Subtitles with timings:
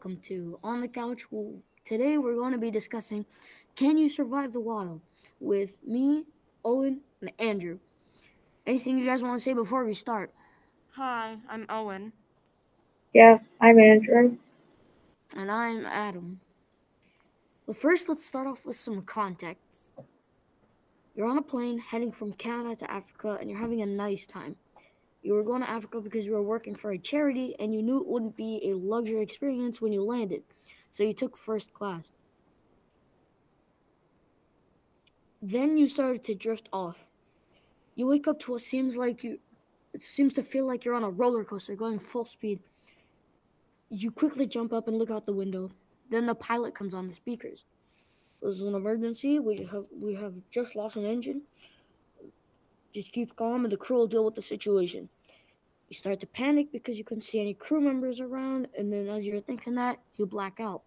[0.00, 1.30] welcome to On the Couch.
[1.30, 3.26] Well, today we're going to be discussing
[3.76, 5.02] Can You Survive the Wild
[5.40, 6.24] with me,
[6.64, 7.80] Owen, and Andrew.
[8.66, 10.32] Anything you guys want to say before we start?
[10.92, 12.14] Hi, I'm Owen.
[13.12, 14.38] Yeah, I'm Andrew.
[15.36, 16.40] And I'm Adam.
[17.66, 20.00] Well, first, let's start off with some context.
[21.14, 24.56] You're on a plane heading from Canada to Africa, and you're having a nice time.
[25.22, 28.00] You were going to Africa because you were working for a charity and you knew
[28.00, 30.42] it wouldn't be a luxury experience when you landed.
[30.90, 32.10] So you took first class.
[35.42, 37.06] Then you started to drift off.
[37.94, 39.38] You wake up to what seems like you
[39.92, 42.60] it seems to feel like you're on a roller coaster going full speed.
[43.88, 45.72] You quickly jump up and look out the window.
[46.10, 47.64] Then the pilot comes on the speakers.
[48.40, 49.38] This is an emergency.
[49.38, 51.42] We have we have just lost an engine.
[52.92, 55.08] Just keep calm and the crew will deal with the situation.
[55.90, 59.26] You start to panic because you couldn't see any crew members around, and then as
[59.26, 60.82] you're thinking that, you black out.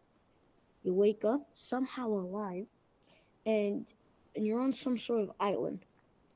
[0.82, 2.68] You wake up somehow alive,
[3.46, 3.86] and
[4.34, 5.86] and you're on some sort of island.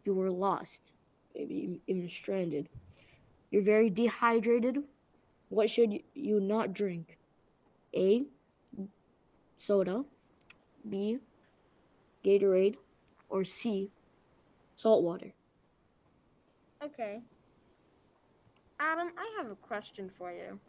[0.04, 0.92] You were lost,
[1.34, 2.68] maybe even stranded.
[3.52, 4.84] You're very dehydrated.
[5.48, 7.18] What should you not drink?
[7.96, 8.26] A.
[9.58, 10.04] Soda.
[10.90, 11.20] B.
[12.24, 12.76] Gatorade.
[13.30, 13.92] Or C.
[14.76, 15.34] Salt water.
[16.84, 17.22] Okay.
[18.80, 20.60] Adam, I have a question for you.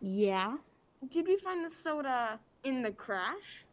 [0.00, 0.56] Yeah.
[1.10, 3.66] Did we find the soda in the crash?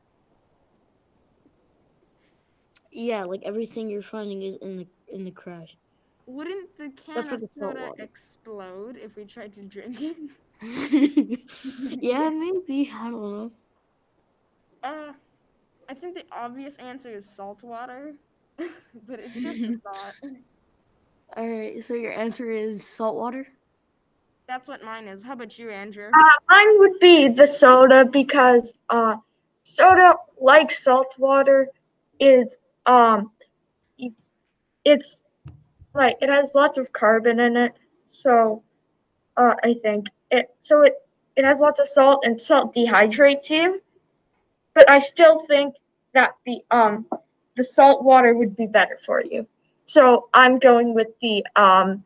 [2.91, 5.77] Yeah, like everything you're finding is in the in the crash.
[6.25, 10.17] Wouldn't the can of soda explode if we tried to drink it?
[12.01, 12.91] yeah, maybe.
[12.93, 13.51] I don't know.
[14.83, 15.13] Uh,
[15.87, 18.13] I think the obvious answer is salt water,
[18.57, 20.15] but it's just a thought.
[21.37, 23.47] All right, so your answer is salt water.
[24.49, 25.21] That's what mine is.
[25.21, 26.07] How about you, Andrew?
[26.07, 29.17] Uh, mine would be the soda because uh,
[29.61, 31.69] soda, like salt water,
[32.19, 32.57] is
[32.87, 33.29] um,
[34.83, 35.17] it's
[35.93, 37.73] like it has lots of carbon in it.
[38.07, 38.63] So,
[39.37, 40.49] uh, I think it.
[40.61, 40.95] So it
[41.35, 43.83] it has lots of salt, and salt dehydrates you.
[44.73, 45.75] But I still think
[46.15, 47.05] that the um,
[47.55, 49.45] the salt water would be better for you.
[49.85, 52.03] So I'm going with the um,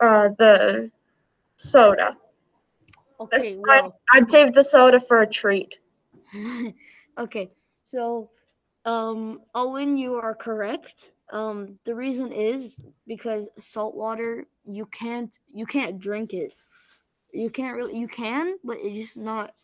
[0.00, 0.90] uh, the
[1.56, 2.16] soda.
[3.18, 5.78] Okay, well, I'd save the soda for a treat.
[7.18, 7.50] okay.
[7.84, 8.30] So,
[8.84, 11.10] um, Owen, you are correct.
[11.32, 12.74] Um, the reason is
[13.06, 16.52] because salt water you can't you can't drink it.
[17.32, 19.54] You can't really you can, but it's just not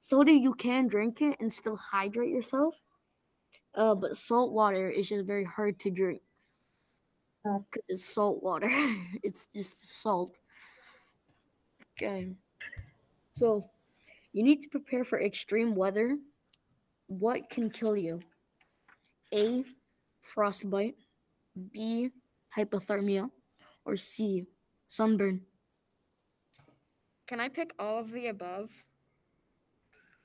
[0.00, 0.32] soda.
[0.32, 2.74] You can drink it and still hydrate yourself.
[3.74, 6.22] Uh, but salt water is just very hard to drink
[7.44, 8.68] because it's salt water.
[9.22, 10.38] it's just salt.
[11.96, 12.28] Okay.
[13.32, 13.70] So,
[14.32, 16.18] you need to prepare for extreme weather.
[17.06, 18.20] What can kill you?
[19.32, 19.64] A.
[20.20, 20.96] Frostbite.
[21.72, 22.10] B.
[22.54, 23.30] Hypothermia.
[23.84, 24.46] Or C.
[24.88, 25.40] Sunburn.
[27.26, 28.70] Can I pick all of the above?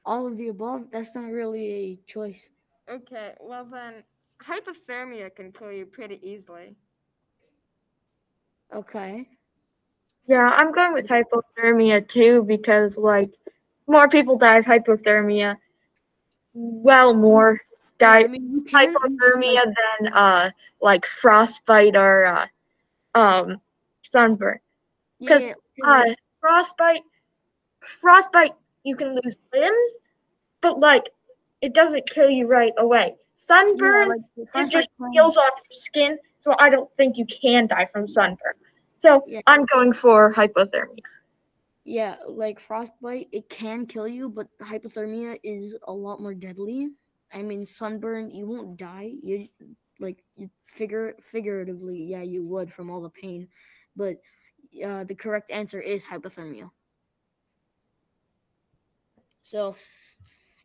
[0.06, 2.50] All of the above, that's not really a choice.
[2.90, 4.04] Okay, well then,
[4.44, 6.76] hypothermia can kill you pretty easily.
[8.74, 9.28] Okay.
[10.32, 13.32] Yeah, I'm going with hypothermia too because like
[13.88, 15.58] more people die of hypothermia.
[16.54, 17.62] Well, more
[18.00, 22.48] die I mean, hypothermia than uh like frostbite or uh,
[23.16, 23.62] um
[24.04, 24.60] sunburn.
[25.20, 25.54] yeah, 'cause, yeah,
[25.84, 26.06] Uh,
[26.40, 27.04] frostbite,
[27.82, 30.00] frostbite, you can lose limbs,
[30.62, 31.10] but like
[31.62, 33.16] it doesn't kill you right away.
[33.38, 34.22] Sunburn, like,
[34.56, 38.56] it just peels off your skin, so I don't think you can die from sunburn.
[39.02, 39.42] So Yeah.
[39.48, 41.00] I'm going for hypothermia.
[41.84, 46.90] Yeah, like frostbite, it can kill you, but hypothermia is a lot more deadly.
[47.34, 49.14] I mean, sunburn, you won't die.
[49.24, 49.48] You
[50.00, 53.48] like you figure figuratively, yeah, you would from all the pain,
[53.96, 54.18] but
[54.86, 56.70] uh, the correct answer is hypothermia.
[59.42, 59.76] So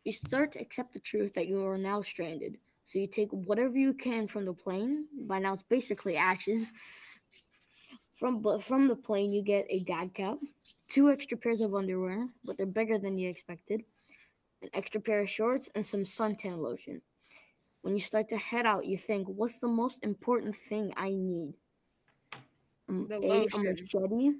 [0.03, 2.57] you start to accept the truth that you are now stranded.
[2.85, 5.07] So you take whatever you can from the plane.
[5.27, 6.71] By now, it's basically ashes.
[8.17, 10.39] From but from the plane, you get a dad cap,
[10.89, 13.83] two extra pairs of underwear, but they're bigger than you expected,
[14.63, 16.99] an extra pair of shorts, and some suntan lotion.
[17.81, 21.53] When you start to head out, you think, what's the most important thing I need?
[22.89, 24.31] Um, a, a machete,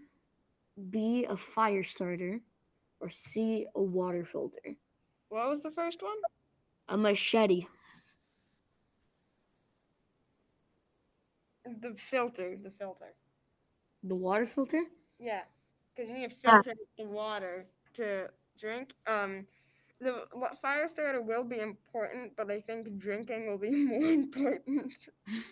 [0.89, 2.39] B, a fire starter,
[2.99, 4.75] or C, a water filter.
[5.29, 6.17] What was the first one?
[6.89, 7.67] A machete.
[11.63, 12.57] The filter.
[12.61, 13.13] The filter.
[14.07, 14.83] The water filter?
[15.19, 15.43] Yeah,
[15.95, 16.61] because you need to Yeah.
[16.61, 17.65] filter the water
[17.95, 18.93] to drink.
[19.07, 19.47] Um,
[19.99, 20.27] the
[20.61, 24.93] fire starter will be important, but I think drinking will be more important.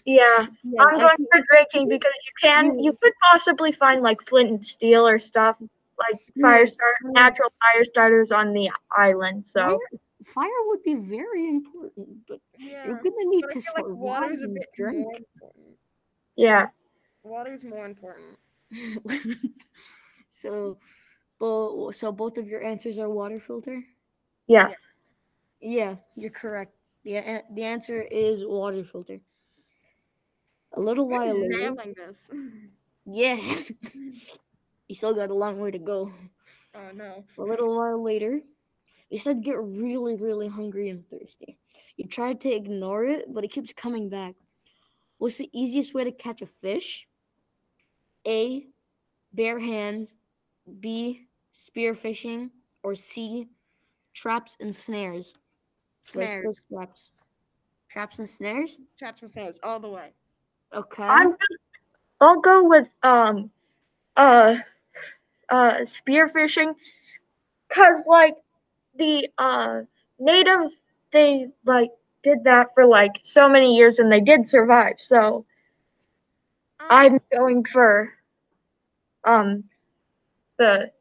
[0.06, 2.80] Yeah, Yeah, I'm going for drinking because you can.
[2.80, 5.58] You could possibly find like flint and steel or stuff
[5.98, 6.66] like fire Yeah.
[6.66, 9.48] start natural fire starters on the island.
[9.48, 9.80] So
[10.24, 14.48] fire would be very important, but Yeah, you're gonna need to feel like water's a
[14.48, 14.98] bit drink.
[15.04, 15.78] more important.
[16.36, 16.68] yeah,
[17.24, 18.38] Water's more important.
[20.30, 20.78] so,
[21.40, 23.84] bo- so both of your answers are water filter.
[24.48, 24.72] yeah.
[25.62, 26.74] Yeah, you're correct.
[27.04, 29.20] The the answer is water filter.
[30.74, 32.30] A little We're while later, nailing this.
[33.06, 33.36] yeah,
[34.88, 36.12] you still got a long way to go.
[36.76, 37.24] oh no.
[37.38, 38.42] A little while later,
[39.10, 41.58] you start to get really, really hungry and thirsty.
[41.98, 44.36] You try to ignore it, but it keeps coming back.
[45.18, 47.08] What's the easiest way to catch a fish?
[48.28, 48.66] A.
[49.34, 50.16] Bare hands.
[50.80, 51.28] B.
[51.52, 52.52] Spear fishing.
[52.84, 53.48] Or C.
[54.14, 55.34] Traps and snares.
[56.14, 56.46] Like Snares.
[56.58, 57.12] fish traps.
[57.90, 58.78] Traps and snares?
[58.98, 60.14] Traps and snares all the way.
[60.74, 61.04] Okay.
[61.04, 61.36] I'm.
[62.22, 63.52] I'll go with um,
[64.16, 64.58] uh,
[65.50, 66.76] uh, spearfishing,
[67.70, 68.36] cause like
[68.98, 69.82] the uh
[70.20, 70.78] natives
[71.12, 71.90] they like
[72.24, 74.96] did that for like so many years and they did survive.
[74.98, 75.46] So
[76.80, 78.14] I'm going for
[79.24, 79.64] um
[80.58, 80.92] the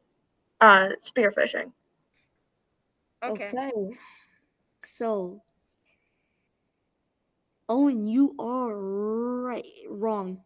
[0.61, 1.71] uh spearfishing.
[3.23, 3.51] okay.
[4.85, 5.41] So,
[7.67, 9.65] Owen, you are right.
[9.89, 10.41] Wrong.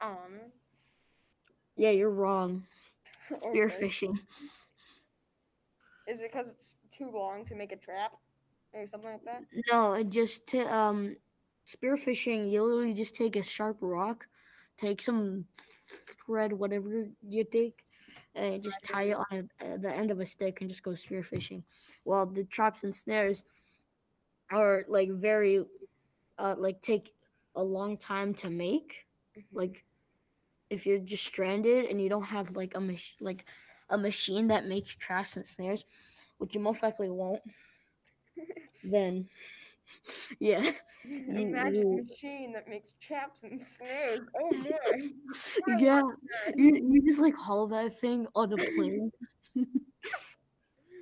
[0.00, 0.40] Um.
[1.76, 2.66] Yeah, you're wrong.
[3.32, 3.60] okay.
[3.60, 4.18] Spearfishing.
[6.06, 8.12] Is it because it's too long to make a trap
[8.72, 9.42] or something like that?
[9.70, 11.16] No, it just to um
[11.66, 14.26] spearfishing, you literally just take a sharp rock,
[14.78, 15.46] take some
[16.26, 17.84] thread, whatever you take,
[18.34, 21.22] and just tie it on a, the end of a stick and just go spear
[21.22, 21.64] fishing.
[22.04, 23.44] While the traps and snares
[24.50, 25.64] are like very
[26.38, 27.14] uh like take
[27.56, 29.06] a long time to make.
[29.52, 29.84] Like
[30.70, 33.46] if you're just stranded and you don't have like a mach- like
[33.90, 35.84] a machine that makes traps and snares,
[36.38, 37.42] which you most likely won't,
[38.84, 39.28] then
[40.38, 40.70] yeah.
[41.04, 44.20] A magic machine that makes traps and snares.
[44.40, 44.50] Oh.
[45.78, 46.02] Yeah,
[46.56, 49.10] you, you just like haul that thing on a plane.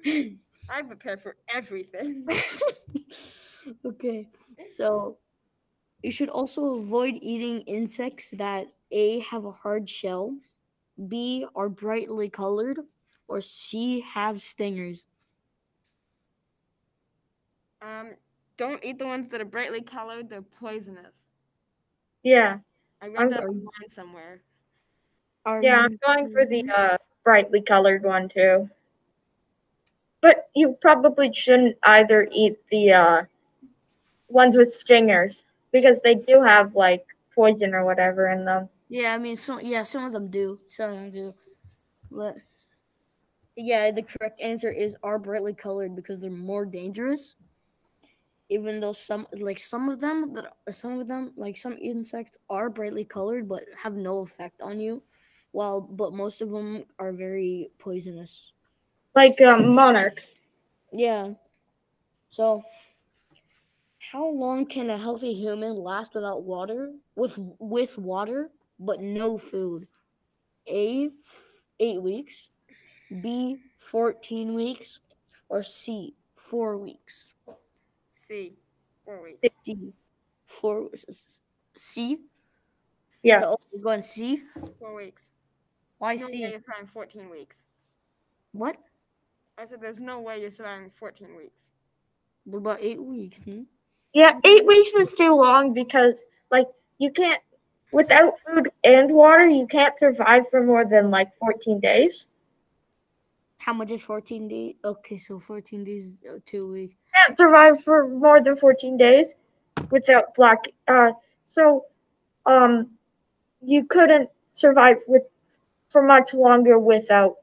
[0.71, 2.27] I prepare for everything.
[3.85, 4.29] okay,
[4.71, 5.19] so
[6.03, 10.37] you should also avoid eating insects that A have a hard shell,
[11.09, 12.79] B are brightly colored,
[13.29, 15.07] or C have stingers.
[17.83, 18.13] Um,
[18.57, 20.29] don't eat the ones that are brightly colored.
[20.29, 21.23] They're poisonous.
[22.23, 22.59] Yeah,
[23.01, 23.51] I read I'm that sorry.
[23.51, 24.43] online somewhere.
[25.45, 25.79] Are yeah.
[25.81, 28.69] I'm going for the uh brightly colored one too.
[30.21, 33.23] But you probably shouldn't either eat the uh
[34.29, 37.05] ones with stingers because they do have like
[37.35, 38.69] poison or whatever in them.
[38.89, 40.61] Yeah, I mean, some yeah, some of them do.
[40.69, 41.35] Some of them do,
[42.11, 42.37] but
[43.57, 47.37] yeah, the correct answer is are brightly colored because they're more dangerous.
[48.53, 52.69] Even though some like some of them that some of them like some insects are
[52.69, 55.03] brightly colored but have no effect on you,
[55.53, 58.53] while but most of them are very poisonous.
[59.17, 60.27] Like um, monarchs.
[60.93, 61.33] Yeah.
[62.29, 62.63] So,
[63.99, 66.93] how long can a healthy human last without water?
[67.17, 69.89] With with water, but no food.
[70.69, 71.09] A,
[71.81, 72.51] eight weeks.
[73.23, 75.01] B, fourteen weeks.
[75.49, 77.33] Or C, four weeks.
[78.33, 78.53] C.
[79.05, 79.55] Four weeks.
[79.65, 79.93] D,
[80.47, 80.89] four.
[80.95, 81.41] s- s-
[81.75, 82.19] C.
[83.23, 83.41] Yeah.
[83.41, 84.43] So we're going C.
[84.79, 85.23] Four weeks.
[85.99, 86.43] Why No C?
[86.43, 87.65] way you're surviving 14 weeks.
[88.53, 88.77] What?
[89.59, 91.71] I said there's no way you're surviving 14 weeks.
[92.45, 93.39] What about eight weeks?
[93.45, 93.63] Hmm?
[94.15, 97.41] Yeah, eight weeks is too long because like you can't
[97.93, 102.27] without food and water you can't survive for more than like fourteen days.
[103.65, 104.75] How much is fourteen days?
[104.85, 106.97] Okay, so fourteen days, is, uh, two weeks.
[107.15, 109.35] Can't survive for more than fourteen days
[109.91, 111.13] without black uh
[111.47, 111.87] so
[112.47, 112.91] um
[113.61, 115.23] you couldn't survive with
[115.91, 117.37] for much longer without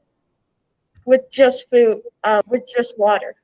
[1.06, 3.34] with just food uh with just water.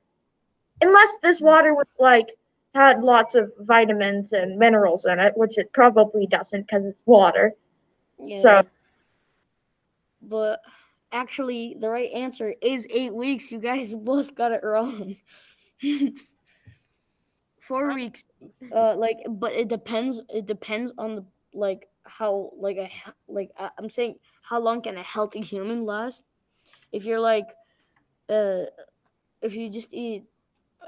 [0.83, 2.29] Unless this water was like
[2.75, 7.55] had lots of vitamins and minerals in it, which it probably doesn't because it's water.
[8.19, 8.37] Yeah.
[8.37, 8.63] So
[10.21, 10.61] but
[11.11, 13.51] actually, the right answer is eight weeks.
[13.51, 15.15] You guys both got it wrong.
[17.59, 18.25] Four weeks.
[18.73, 20.21] Uh, like, but it depends.
[20.29, 22.89] It depends on the like how like a
[23.27, 26.23] like I'm saying how long can a healthy human last?
[26.93, 27.47] If you're like,
[28.29, 28.63] uh,
[29.41, 30.23] if you just eat,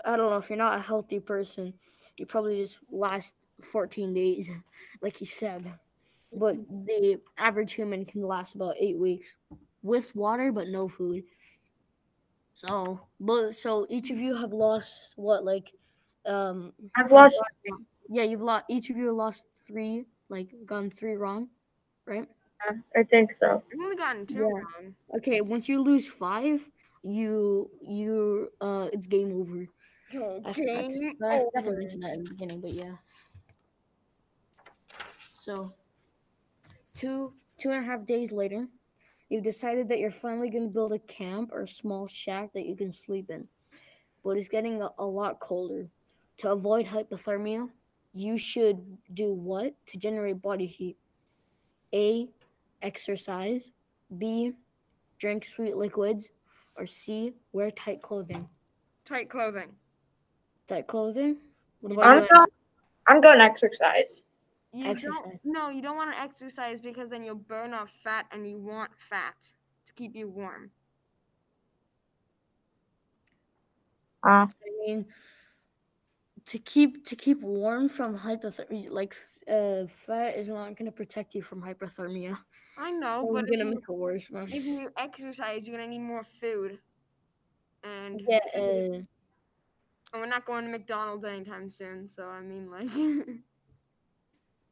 [0.06, 1.74] I don't know, if you're not a healthy person,
[2.16, 4.50] you probably just last 14 days,
[5.02, 5.70] like you said.
[6.32, 9.36] But the average human can last about eight weeks
[9.82, 11.24] with water, but no food.
[12.54, 15.72] So, but so each of you have lost what, like,
[16.26, 17.42] um, I've lost.
[18.10, 18.66] yeah, you've lost.
[18.70, 21.50] Each of you lost three, like, gotten three wrong,
[22.06, 22.28] right?
[22.66, 23.64] Yeah, I think so.
[23.74, 24.46] I've only gotten two Yeah.
[24.46, 24.96] wrong.
[25.18, 26.70] Okay, once you lose five,
[27.02, 29.68] you you uh, it's game over.
[30.44, 31.80] I forgot, to, Game I forgot to over.
[31.80, 32.96] mention that in the beginning, but yeah.
[35.34, 35.74] So,
[36.94, 38.68] two two and a half days later,
[39.30, 42.66] you've decided that you're finally going to build a camp or a small shack that
[42.66, 43.48] you can sleep in.
[44.24, 45.88] But it's getting a, a lot colder.
[46.38, 47.70] To avoid hypothermia,
[48.14, 48.80] you should
[49.14, 50.98] do what to generate body heat?
[51.94, 52.30] A.
[52.82, 53.72] Exercise.
[54.18, 54.54] B.
[55.20, 56.30] Drink sweet liquids.
[56.76, 57.34] Or C.
[57.52, 58.48] Wear tight clothing.
[59.06, 59.70] Tight clothing.
[60.68, 61.38] Tight clothing.
[61.82, 62.30] What about I'm you?
[62.34, 62.48] going.
[63.08, 64.24] I'm going exercise.
[64.72, 65.22] You Exercise.
[65.22, 65.40] don't.
[65.44, 68.92] No, you don't want to exercise because then you'll burn off fat, and you want
[69.10, 69.36] fat
[69.88, 70.72] to keep you warm.
[74.24, 74.50] Uh, I
[74.86, 75.06] mean,
[76.46, 79.16] to keep to keep warm from hypothermia, like
[79.48, 82.38] uh, fat is not going to protect you from hypothermia.
[82.78, 84.48] I know, It's but if going to you, make it worse, man.
[84.52, 86.80] if you exercise, you're gonna need more food.
[87.84, 88.60] And Yeah, uh,
[90.14, 92.08] and we're not going to McDonald's anytime soon.
[92.08, 92.90] So I mean, like,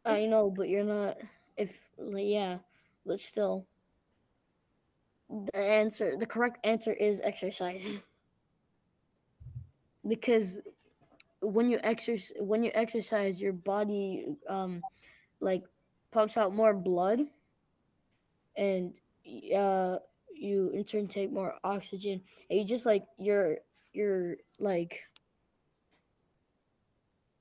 [0.08, 1.18] I know, but you're not.
[1.58, 2.60] If yeah,
[3.06, 3.66] but still,
[5.30, 8.02] the answer, the correct answer is exercising.
[10.08, 10.62] Because
[11.42, 14.82] when you exercise, when you exercise, your body um,
[15.40, 15.64] like
[16.12, 17.22] pumps out more blood,
[18.56, 18.98] and
[19.56, 19.98] uh,
[20.34, 23.58] you in turn take more oxygen, and you just like your
[23.94, 25.04] your like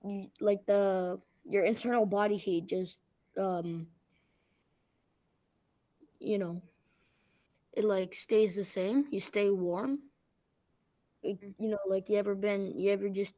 [0.05, 3.01] you, like the your internal body heat just
[3.39, 3.87] um
[6.21, 6.63] you know
[7.75, 10.01] it like stays the same you stay warm
[11.23, 13.35] It- you know like you ever been you ever just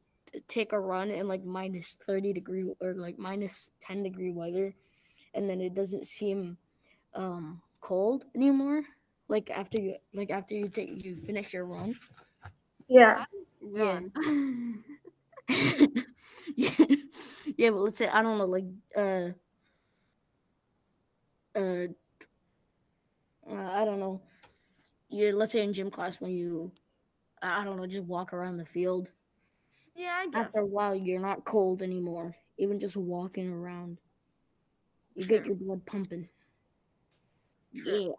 [0.47, 4.75] take a run in like minus 30 degree or like minus 10 degree weather
[5.33, 6.57] and then it doesn't seem
[7.15, 8.83] um cold anymore
[9.27, 11.95] like after you like after you take you finish your run
[12.87, 13.25] yeah.
[13.61, 13.99] Yeah.
[13.99, 14.11] run.
[15.49, 16.85] yeah, yeah,
[17.71, 19.29] but let's say I don't know, like uh,
[21.55, 21.87] uh,
[23.49, 24.21] uh, I don't know.
[25.09, 26.71] You let's say in gym class when you,
[27.41, 29.11] I don't know, just walk around the field.
[29.95, 30.47] yeah, I guess.
[30.47, 32.35] After a while, you're not cold anymore.
[32.57, 33.99] Even just walking around,
[35.15, 36.27] you get your blood pumping.
[37.75, 37.99] True.
[38.07, 38.13] Yeah.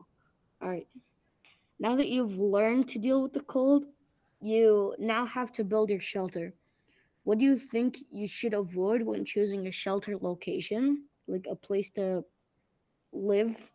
[0.62, 0.86] All right.
[1.78, 3.86] Now that you've learned to deal with the cold,
[4.40, 6.54] you now have to build your shelter.
[7.30, 11.88] What do you think you should avoid when choosing a shelter location, like a place
[11.90, 12.24] to
[13.12, 13.70] live?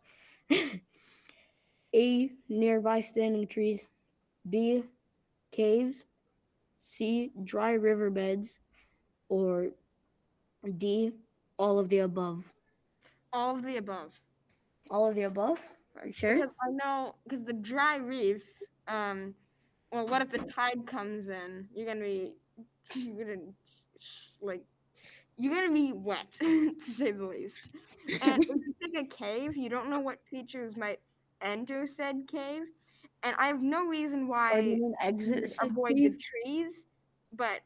[1.96, 2.32] A.
[2.50, 3.88] Nearby standing trees.
[4.50, 4.84] B.
[5.54, 6.04] Caves.
[6.80, 7.32] C.
[7.46, 8.60] Dry riverbeds.
[9.30, 9.70] Or
[10.76, 11.14] D.
[11.58, 12.52] All of the above.
[13.32, 14.20] All of the above.
[14.90, 15.62] All of the above?
[15.98, 16.36] Are you sure?
[16.36, 18.44] Because I know, because the dry reef,
[18.90, 19.34] um,
[19.94, 21.70] well, what if the tide comes in?
[21.74, 22.34] You're gonna be,
[22.96, 23.52] you're gonna,
[24.42, 24.64] like,
[25.38, 27.70] you're gonna be wet, to say the least.
[28.22, 31.00] And if you pick a cave, you don't know what creatures might
[31.42, 32.64] enter said cave.
[33.24, 36.86] And I have no reason why you exit would said avoid the trees,
[37.34, 37.62] but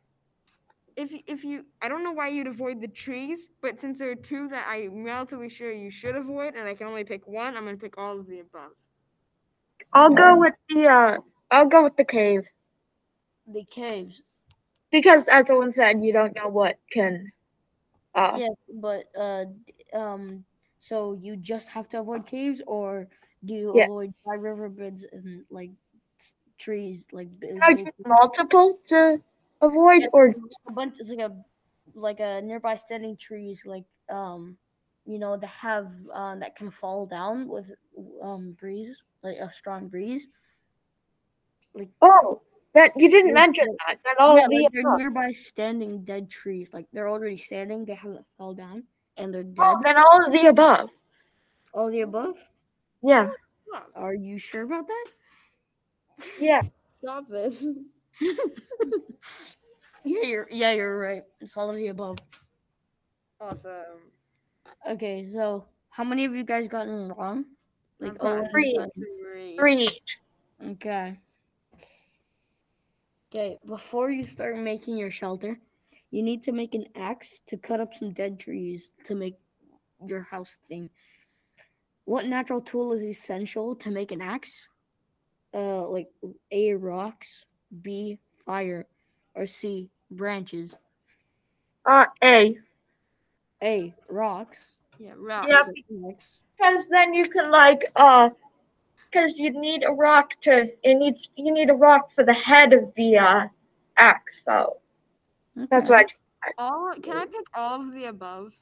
[0.96, 4.16] if if you, I don't know why you'd avoid the trees, but since there are
[4.16, 7.66] two that I'm relatively sure you should avoid, and I can only pick one, I'm
[7.66, 8.72] gonna pick all of the above.
[9.94, 10.88] I'll go with the.
[10.88, 11.18] Uh,
[11.52, 12.48] I'll go with the cave
[13.48, 14.22] The caves.
[14.92, 17.32] Because, as Owen said, you don't know what can.
[18.16, 19.46] Uh, Yes, but uh,
[19.94, 20.46] um,
[20.78, 23.08] so you just have to avoid caves, or
[23.44, 23.86] do you Yeah.
[23.86, 25.72] avoid dry riverbeds and like
[26.58, 29.22] trees, like b- I big- choose multiple to
[29.62, 30.36] avoid, or
[30.68, 31.00] a bunch?
[31.00, 31.36] It's like a
[31.96, 34.58] like a nearby standing trees, like um,
[35.06, 37.72] you know, that have um that can fall down with
[38.22, 40.28] um breeze, like a strong breeze.
[41.74, 42.42] Like oh,
[42.74, 44.00] that you didn't Yeah, mention that.
[44.04, 45.00] That all yeah, the like they're above.
[45.00, 48.84] nearby standing dead trees, like they're already standing, they haven't fell down,
[49.18, 49.76] and they're oh, dead.
[49.78, 50.90] Oh, then all of the above.
[51.74, 52.36] All the above.
[53.02, 53.30] Yeah,
[53.74, 55.06] Oh, Are you sure about that?
[56.40, 56.62] yeah.
[57.02, 57.66] stop this.
[60.06, 61.24] Yeah, you're yeah, you're right.
[61.42, 62.18] It's all of the above.
[63.42, 64.12] Awesome.
[64.90, 67.46] Okay, so how many of you guys gotten wrong?
[68.00, 68.80] Like I've gotten oh, Owen three.
[68.96, 69.58] Three.
[69.58, 70.02] Three.
[70.72, 71.20] Okay.
[73.32, 75.60] Okay, before you start making your shelter,
[76.10, 79.36] you need to make an axe to cut up some dead trees to make
[80.04, 80.90] your house thing.
[82.06, 84.68] What natural tool is essential to make an axe?
[85.54, 86.08] Uh, like
[86.52, 87.46] A, rocks,
[87.84, 88.88] B, fire,
[89.36, 90.76] or C, branches.
[91.86, 92.58] Uh, A.
[93.62, 94.74] A, rocks.
[94.98, 95.48] Yeah, rocks.
[95.48, 96.12] Yeah.
[96.58, 98.32] Because then you can like uh,
[99.12, 102.74] because you need a rock to it needs you need a rock for the head
[102.74, 103.48] of the uh
[103.98, 104.42] axe.
[104.46, 104.78] So
[105.70, 106.06] that's Okay.
[106.44, 106.54] why.
[106.58, 108.54] All can I pick all of the above?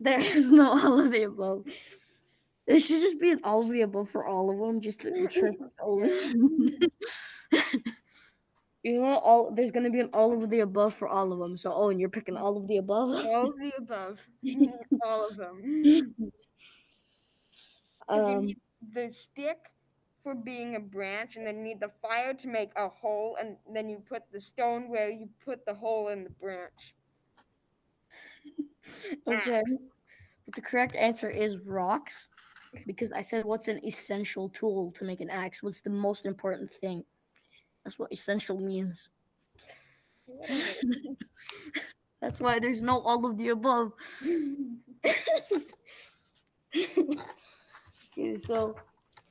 [0.00, 1.64] There is no all of the above.
[2.66, 5.26] It should just be an all of the above for all of them, just to
[5.28, 6.70] trip Owen.
[8.82, 9.22] you know what?
[9.22, 11.56] All there's gonna be an all of the above for all of them.
[11.56, 13.24] So oh, and you're picking all of the above.
[13.24, 14.20] All of the above.
[15.04, 15.62] all of them.
[18.08, 18.58] 'Cause you Um, need
[18.94, 19.58] the stick
[20.28, 23.56] for being a branch, and then you need the fire to make a hole, and
[23.72, 26.94] then you put the stone where you put the hole in the branch.
[29.26, 29.62] okay.
[30.44, 32.28] But the correct answer is rocks,
[32.86, 35.62] because I said what's an essential tool to make an axe?
[35.62, 37.04] What's the most important thing?
[37.84, 39.08] That's what essential means.
[42.20, 43.92] That's why there's no all of the above.
[48.18, 48.76] Okay, so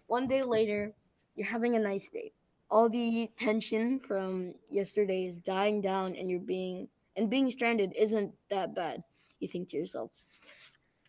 [0.08, 0.94] one day later,
[1.36, 2.32] you're having a nice day.
[2.70, 8.34] All the tension from yesterday is dying down, and you're being and being stranded isn't
[8.50, 9.04] that bad.
[9.40, 10.12] You think to yourself.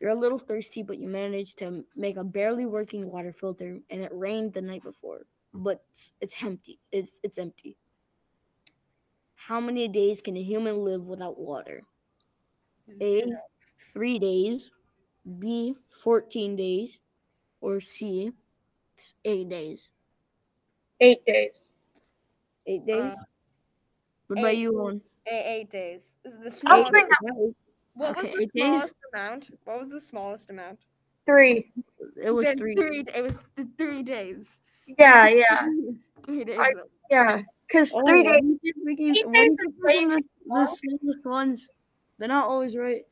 [0.01, 4.03] You're a little thirsty, but you managed to make a barely working water filter, and
[4.03, 5.83] it rained the night before, but
[6.21, 6.79] it's empty.
[6.93, 7.77] It's it's empty.
[9.35, 11.83] How many days can a human live without water?
[13.01, 13.25] A,
[13.93, 14.71] three days.
[15.39, 16.99] B, 14 days.
[17.61, 18.33] Or C,
[18.99, 19.91] it's eight days.
[21.01, 21.53] Eight days.
[22.67, 23.13] Eight days?
[23.13, 23.17] Uh,
[24.27, 24.59] what about eight.
[24.59, 25.01] you, Owen?
[25.27, 26.17] Eight, eight days.
[26.25, 26.51] Is the I'll
[26.83, 27.55] smallest, bring Right.
[27.95, 28.63] what okay, was the eight days.
[28.65, 29.51] smallest amount?
[29.65, 30.81] What was the smallest amount?
[31.27, 31.71] Three.
[32.21, 32.75] It was The three.
[33.15, 34.59] It was the three days.
[34.99, 35.69] Yeah, yeah,
[36.27, 36.59] Three days.
[36.59, 36.73] I-
[37.11, 37.43] yeah.
[37.69, 38.41] Because Oh, three days.
[38.41, 40.67] do you keep picking- eight why do you days keep is way picking the, the
[40.67, 41.69] smallest ones?
[42.19, 43.07] They're not always right.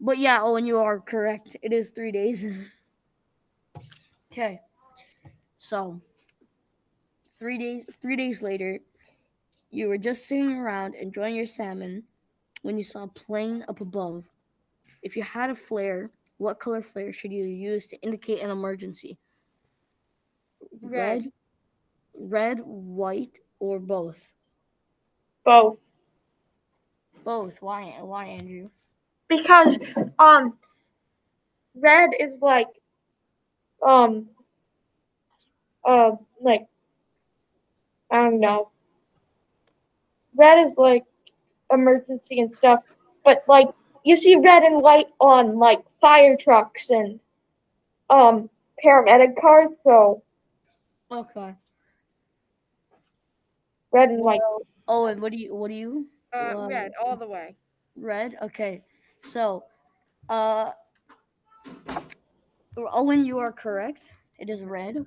[0.00, 1.56] But yeah, Owen, you are correct.
[1.62, 2.44] It is three days.
[4.32, 4.60] okay.
[5.60, 6.00] So
[7.38, 8.80] three days three days later,
[9.70, 12.02] you were just sitting around enjoying your salmon
[12.62, 14.24] when you saw a plane up above.
[15.02, 19.18] If you had a flare, what color flare should you use to indicate an emergency?
[20.80, 21.30] Red.
[22.14, 24.26] red, white, or both?
[25.44, 25.78] Both.
[27.22, 27.60] Both.
[27.60, 27.98] Why?
[28.00, 28.70] Why, Andrew?
[29.28, 29.78] Because
[30.18, 30.54] um,
[31.74, 32.66] red is like
[33.86, 34.28] um,
[35.84, 36.66] uh, like
[38.10, 38.70] I don't know.
[40.34, 41.04] Red is like
[41.72, 42.82] emergency and stuff,
[43.24, 43.68] but like
[44.04, 47.20] you see red and white on like fire trucks and
[48.08, 48.48] um
[48.84, 50.22] paramedic cars, so
[51.12, 51.54] Okay.
[53.92, 54.40] red and white.
[54.88, 55.54] Oh, and what do you?
[55.54, 56.06] What do you?
[56.32, 56.68] Uh, Wow.
[56.68, 57.56] red all the way.
[57.96, 58.36] Red.
[58.42, 58.82] Okay.
[59.22, 59.64] So,
[60.28, 60.70] uh,
[62.76, 64.12] Owen, you are correct.
[64.38, 65.04] It is red.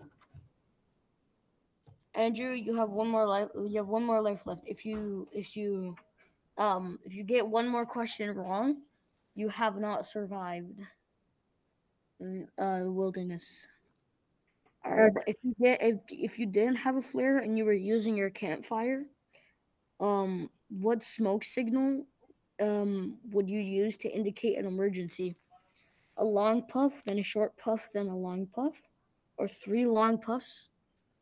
[2.16, 3.50] Andrew, you have one more life.
[3.56, 4.66] You have one more life left.
[4.68, 5.96] If you, if you,
[6.58, 8.84] um, if you get one more question wrong,
[9.36, 10.80] you have not survived
[12.20, 13.68] the, uh, the wilderness.
[14.86, 18.16] Right, if you get if if you didn't have a flare and you were using
[18.18, 19.06] your campfire,
[20.00, 22.06] um, what smoke signal
[22.62, 25.36] um would you use to indicate an emergency?
[26.18, 28.82] A long puff, then a short puff, then a long puff,
[29.38, 30.70] or three long puffs,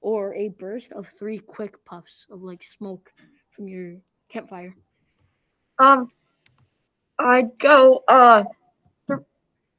[0.01, 3.11] or a burst of three quick puffs of like smoke
[3.51, 3.97] from your
[4.29, 4.75] campfire.
[5.79, 6.11] Um,
[7.19, 8.43] I'd go uh,
[9.07, 9.19] th-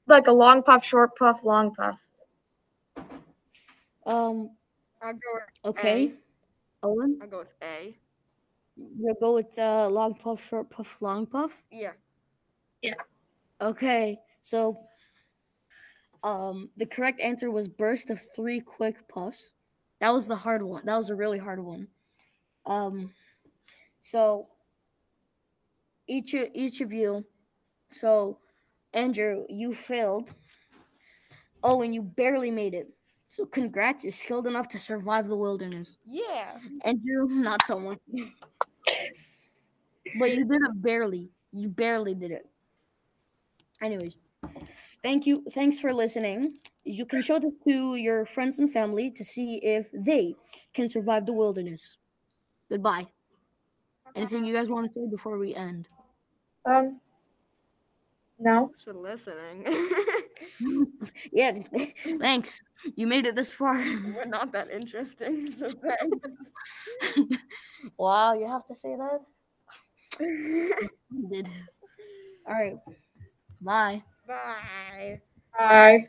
[0.07, 1.99] like a long puff, short puff, long puff.
[4.07, 4.51] Um,
[5.01, 5.19] I'll go.
[5.35, 5.43] With,
[5.77, 6.13] okay,
[6.83, 7.97] Owen, I'll go with A.
[8.77, 11.63] you'll go with uh, long puff, short puff, long puff.
[11.71, 11.93] Yeah.
[12.83, 12.95] Yeah.
[13.61, 14.79] Okay, so
[16.25, 19.55] um the correct answer was burst of three quick puffs.
[20.03, 20.85] That was the hard one.
[20.85, 21.87] That was a really hard one.
[22.67, 23.13] Um
[24.01, 24.49] so
[26.09, 27.25] each of each of you
[27.91, 28.39] so
[28.93, 30.35] Andrew, you failed.
[31.63, 32.89] Oh, and you barely made it.
[33.29, 35.97] So congrats, you're skilled enough to survive the wilderness.
[36.05, 36.59] Yeah.
[36.85, 37.99] Andrew, not so much.
[40.19, 41.31] but you did it barely.
[41.53, 42.51] You barely did it.
[43.81, 44.17] Anyways,
[45.03, 45.45] thank you.
[45.53, 46.59] Thanks for listening.
[46.85, 50.35] You can show this to your friends and family to see if they
[50.75, 51.99] can survive the wilderness.
[52.69, 53.07] Goodbye.
[54.15, 55.89] Anything you guys want to say before we end?
[56.65, 57.01] Um.
[58.39, 58.67] No.
[58.67, 59.65] Thanks for listening.
[61.33, 61.53] yeah,
[62.19, 62.61] thanks.
[62.97, 63.77] You made it this far.
[63.77, 66.53] We're not that interesting, so thanks.
[67.97, 69.21] wow, you have to say that?
[71.31, 71.49] Did.
[72.47, 72.77] All right.
[73.61, 74.03] Bye.
[74.27, 75.21] Bye.
[75.59, 76.09] Bye.